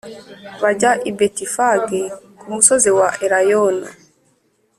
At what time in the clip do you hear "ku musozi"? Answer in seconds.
2.39-2.89